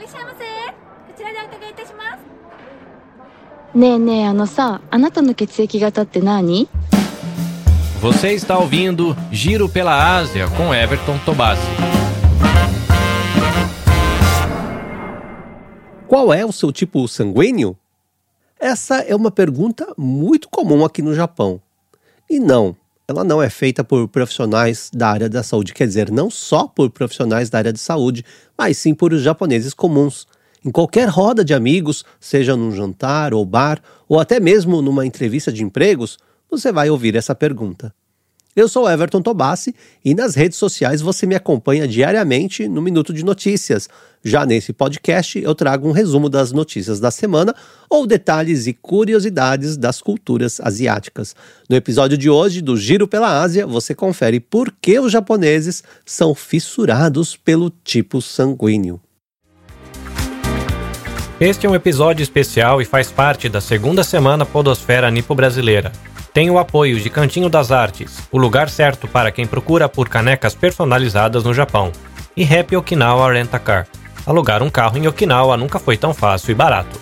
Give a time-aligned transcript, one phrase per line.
[0.00, 0.42] らっしゃいませこ
[1.16, 6.68] ちらでお伺いいたしますねえねえあのさあなたの血液型って何
[8.00, 11.62] Você está ouvindo Giro pela Ásia com Everton Tobassi.
[16.06, 17.76] Qual é o seu tipo sanguíneo?
[18.60, 21.60] Essa é uma pergunta muito comum aqui no Japão.
[22.30, 22.76] E não,
[23.11, 26.89] ela não é feita por profissionais da área da saúde, quer dizer, não só por
[26.89, 28.25] profissionais da área de saúde,
[28.57, 30.25] mas sim por os japoneses comuns.
[30.63, 35.51] Em qualquer roda de amigos, seja num jantar ou bar, ou até mesmo numa entrevista
[35.51, 36.17] de empregos,
[36.49, 37.93] você vai ouvir essa pergunta.
[38.53, 39.73] Eu sou Everton Tobassi
[40.03, 43.87] e nas redes sociais você me acompanha diariamente no Minuto de Notícias.
[44.21, 47.55] Já nesse podcast eu trago um resumo das notícias da semana
[47.89, 51.33] ou detalhes e curiosidades das culturas asiáticas.
[51.69, 56.35] No episódio de hoje do Giro pela Ásia, você confere por que os japoneses são
[56.35, 58.99] fissurados pelo tipo sanguíneo.
[61.39, 65.91] Este é um episódio especial e faz parte da segunda semana Podosfera Nipo-Brasileira.
[66.33, 70.55] Tem o apoio de Cantinho das Artes, o lugar certo para quem procura por canecas
[70.55, 71.91] personalizadas no Japão,
[72.37, 73.85] e Happy Okinawa Rent a Car.
[74.25, 76.97] Alugar um carro em Okinawa nunca foi tão fácil e barato.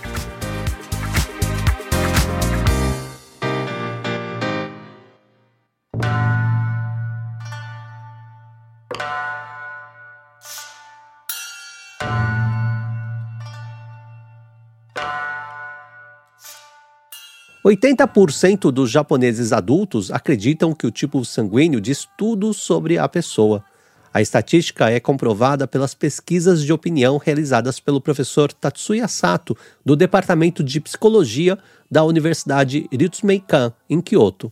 [17.70, 23.64] 80% dos japoneses adultos acreditam que o tipo sanguíneo diz tudo sobre a pessoa.
[24.12, 30.64] A estatística é comprovada pelas pesquisas de opinião realizadas pelo professor Tatsuya Sato, do Departamento
[30.64, 31.60] de Psicologia
[31.92, 34.52] da Universidade Ritsumeikan, em Kyoto.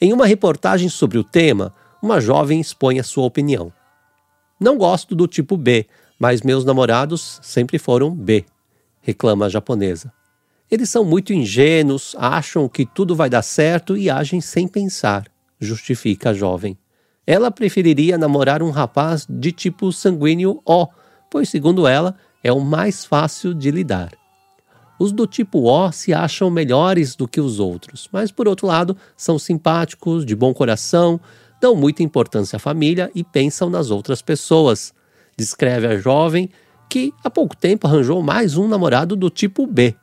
[0.00, 3.72] Em uma reportagem sobre o tema, uma jovem expõe a sua opinião.
[4.60, 5.86] Não gosto do tipo B,
[6.20, 8.44] mas meus namorados sempre foram B,
[9.02, 10.12] reclama a japonesa.
[10.70, 15.24] Eles são muito ingênuos, acham que tudo vai dar certo e agem sem pensar,
[15.58, 16.76] justifica a jovem.
[17.26, 20.86] Ela preferiria namorar um rapaz de tipo sanguíneo O,
[21.30, 24.12] pois, segundo ela, é o mais fácil de lidar.
[24.98, 28.96] Os do tipo O se acham melhores do que os outros, mas, por outro lado,
[29.16, 31.18] são simpáticos, de bom coração,
[31.60, 34.92] dão muita importância à família e pensam nas outras pessoas.
[35.36, 36.50] Descreve a jovem
[36.90, 39.94] que há pouco tempo arranjou mais um namorado do tipo B,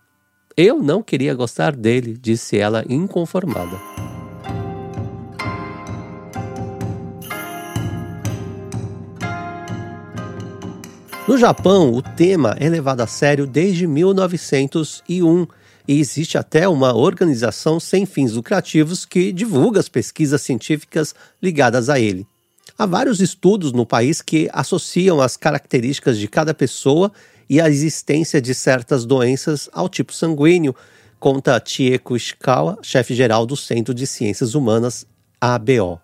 [0.58, 3.78] eu não queria gostar dele, disse ela inconformada.
[11.28, 15.48] No Japão, o tema é levado a sério desde 1901
[15.88, 22.00] e existe até uma organização sem fins lucrativos que divulga as pesquisas científicas ligadas a
[22.00, 22.26] ele.
[22.78, 27.12] Há vários estudos no país que associam as características de cada pessoa
[27.50, 30.76] e a existência de certas doenças ao tipo sanguíneo,
[31.20, 35.06] conta Chieko Ishikawa, chefe-geral do Centro de Ciências Humanas,
[35.40, 36.00] ABO.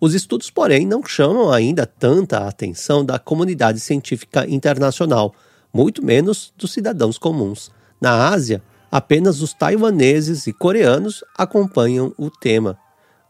[0.00, 5.34] Os estudos, porém, não chamam ainda tanta atenção da comunidade científica internacional,
[5.72, 7.70] muito menos dos cidadãos comuns.
[8.00, 12.76] Na Ásia, apenas os taiwaneses e coreanos acompanham o tema.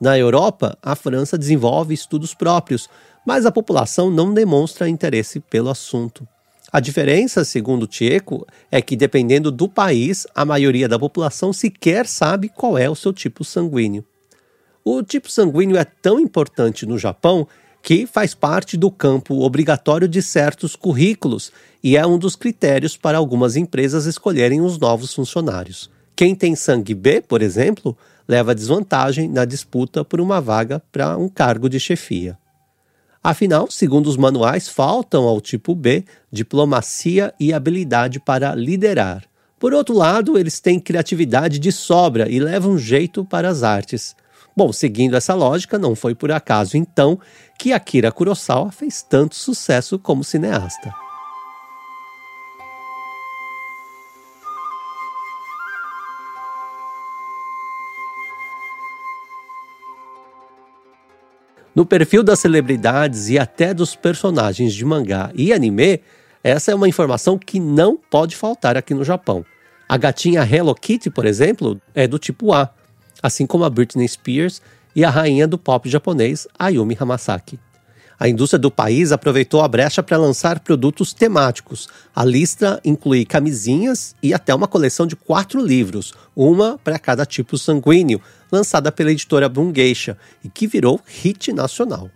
[0.00, 2.88] Na Europa, a França desenvolve estudos próprios,
[3.24, 6.26] mas a população não demonstra interesse pelo assunto.
[6.72, 12.48] A diferença, segundo Tcheco, é que dependendo do país, a maioria da população sequer sabe
[12.48, 14.02] qual é o seu tipo sanguíneo.
[14.82, 17.46] O tipo sanguíneo é tão importante no Japão
[17.82, 21.52] que faz parte do campo obrigatório de certos currículos
[21.84, 25.90] e é um dos critérios para algumas empresas escolherem os novos funcionários.
[26.16, 27.94] Quem tem sangue B, por exemplo,
[28.26, 32.38] leva desvantagem na disputa por uma vaga para um cargo de chefia.
[33.22, 39.22] Afinal, segundo os manuais, faltam ao tipo B diplomacia e habilidade para liderar.
[39.60, 44.16] Por outro lado, eles têm criatividade de sobra e levam jeito para as artes.
[44.56, 47.18] Bom, seguindo essa lógica, não foi por acaso então
[47.58, 50.92] que Akira Kurosawa fez tanto sucesso como cineasta.
[61.74, 66.02] No perfil das celebridades e até dos personagens de mangá e anime,
[66.44, 69.42] essa é uma informação que não pode faltar aqui no Japão.
[69.88, 72.68] A gatinha Hello Kitty, por exemplo, é do tipo A,
[73.22, 74.60] assim como a Britney Spears
[74.94, 77.58] e a rainha do pop japonês Ayumi Hamasaki.
[78.20, 81.88] A indústria do país aproveitou a brecha para lançar produtos temáticos.
[82.14, 87.56] A lista inclui camisinhas e até uma coleção de quatro livros, uma para cada tipo
[87.56, 88.20] sanguíneo,
[88.52, 92.10] lançada pela editora Bungeisha e que virou hit nacional.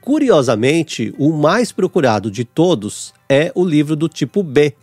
[0.00, 4.74] Curiosamente, o mais procurado de todos é o livro do tipo B,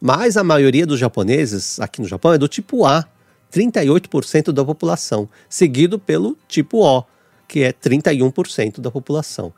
[0.00, 3.06] mas a maioria dos japoneses aqui no Japão é do tipo A,
[3.52, 7.04] 38% da população, seguido pelo tipo O,
[7.46, 9.52] que é 31% da população.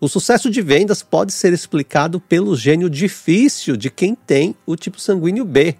[0.00, 4.98] O sucesso de vendas pode ser explicado pelo gênio difícil de quem tem o tipo
[4.98, 5.76] sanguíneo B.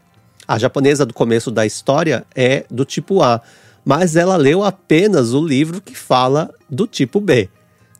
[0.46, 3.40] A japonesa do começo da história é do tipo A,
[3.84, 7.48] mas ela leu apenas o livro que fala do tipo B.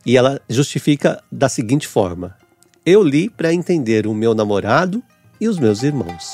[0.05, 2.35] E ela justifica da seguinte forma:
[2.85, 5.03] Eu li para entender o meu namorado
[5.39, 6.33] e os meus irmãos.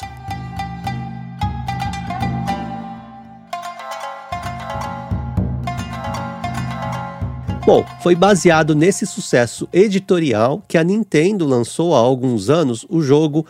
[7.64, 13.46] Bom, foi baseado nesse sucesso editorial que a Nintendo lançou há alguns anos o jogo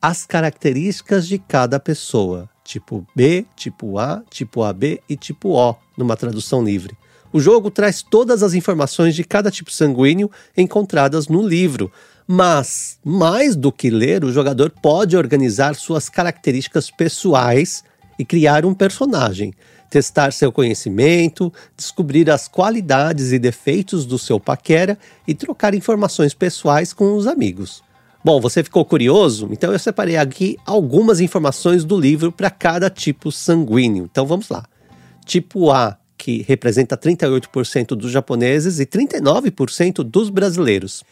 [0.00, 6.16] As Características de Cada Pessoa, tipo B, tipo A, tipo AB e tipo O, numa
[6.16, 6.96] tradução livre.
[7.32, 11.90] O jogo traz todas as informações de cada tipo sanguíneo encontradas no livro,
[12.26, 17.84] mas mais do que ler, o jogador pode organizar suas características pessoais
[18.18, 19.54] e criar um personagem,
[19.88, 26.92] testar seu conhecimento, descobrir as qualidades e defeitos do seu paquera e trocar informações pessoais
[26.92, 27.85] com os amigos.
[28.26, 29.48] Bom, você ficou curioso?
[29.52, 34.08] Então eu separei aqui algumas informações do livro para cada tipo sanguíneo.
[34.10, 34.64] Então vamos lá.
[35.24, 41.04] Tipo A que representa 38% dos japoneses e 39% dos brasileiros.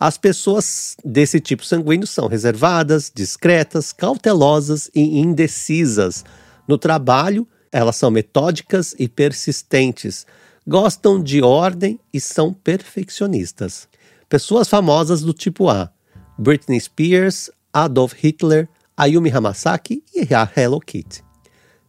[0.00, 6.24] As pessoas desse tipo sanguíneo são reservadas, discretas, cautelosas e indecisas.
[6.66, 10.26] No trabalho, elas são metódicas e persistentes,
[10.66, 13.86] gostam de ordem e são perfeccionistas.
[14.26, 15.92] Pessoas famosas do tipo A:
[16.38, 21.22] Britney Spears, Adolf Hitler, Ayumi Hamasaki e a Hello Kitty.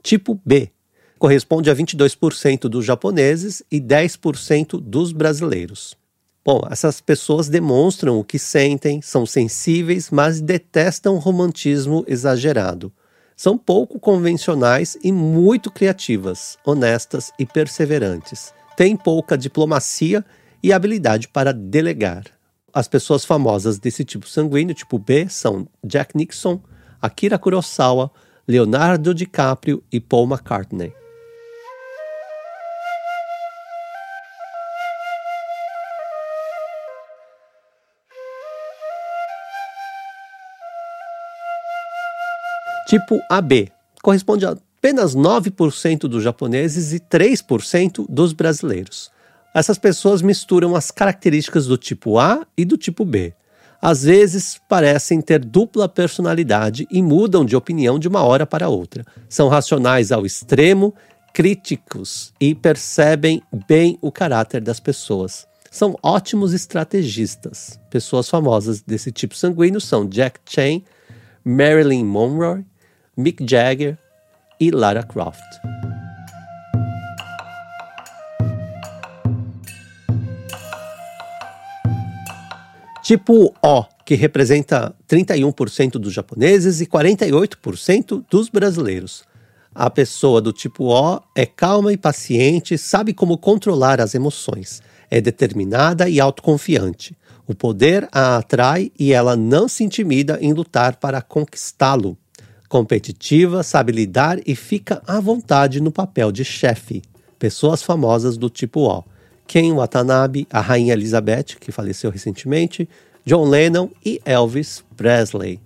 [0.01, 0.71] Tipo B:
[1.17, 5.95] corresponde a 22% dos japoneses e 10% dos brasileiros.
[6.45, 12.91] Bom, essas pessoas demonstram o que sentem, são sensíveis, mas detestam romantismo exagerado.
[13.37, 18.53] São pouco convencionais e muito criativas, honestas e perseverantes.
[18.75, 20.25] Têm pouca diplomacia
[20.61, 22.25] e habilidade para delegar.
[22.73, 26.59] As pessoas famosas desse tipo sanguíneo, tipo B, são Jack Nixon,
[26.99, 28.09] Akira Kurosawa,
[28.47, 30.91] Leonardo DiCaprio e Paul McCartney.
[42.87, 43.71] Tipo AB
[44.01, 49.09] corresponde a apenas 9% dos japoneses e 3% dos brasileiros.
[49.53, 53.33] Essas pessoas misturam as características do tipo A e do tipo B.
[53.79, 59.05] Às vezes parecem ter dupla personalidade e mudam de opinião de uma hora para outra.
[59.27, 60.93] São racionais ao extremo,
[61.33, 65.45] críticos e percebem bem o caráter das pessoas.
[65.69, 67.79] São ótimos estrategistas.
[67.89, 70.81] Pessoas famosas desse tipo sanguíneo são Jack Chan,
[71.43, 72.63] Marilyn Monroe,
[73.17, 73.97] Mick Jagger
[74.59, 75.41] e Lara Croft.
[83.03, 89.25] Tipo O, que representa 31% dos japoneses e 48% dos brasileiros.
[89.75, 95.19] A pessoa do tipo O é calma e paciente, sabe como controlar as emoções, é
[95.19, 97.13] determinada e autoconfiante.
[97.45, 102.17] O poder a atrai e ela não se intimida em lutar para conquistá-lo
[102.69, 107.01] competitiva, sabe lidar e fica à vontade no papel de chefe.
[107.37, 109.03] Pessoas famosas do tipo O.
[109.47, 112.87] Ken Watanabe, a Rainha Elizabeth, que faleceu recentemente,
[113.25, 115.59] John Lennon e Elvis Presley.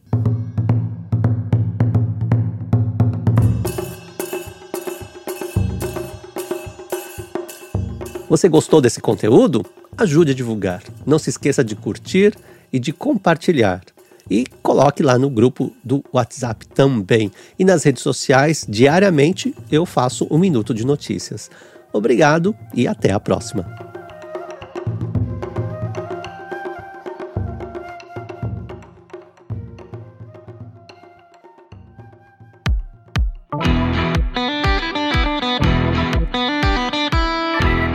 [8.29, 9.65] Você gostou desse conteúdo?
[9.97, 10.83] Ajude a divulgar.
[11.05, 12.35] Não se esqueça de curtir
[12.71, 13.81] e de compartilhar
[14.29, 17.31] e coloque lá no grupo do WhatsApp também.
[17.57, 21.49] E nas redes sociais, diariamente, eu faço um minuto de notícias.
[21.97, 23.65] Obrigado e até a próxima.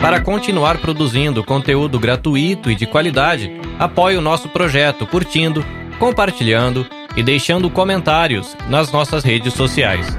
[0.00, 5.64] Para continuar produzindo conteúdo gratuito e de qualidade, apoie o nosso projeto curtindo
[6.00, 6.85] compartilhando
[7.16, 10.18] e deixando comentários nas nossas redes sociais.